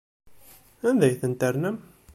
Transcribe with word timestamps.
Anda 0.87 1.05
ay 1.07 1.15
tent-ternam? 1.21 1.77